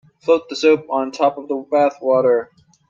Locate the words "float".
0.23-0.49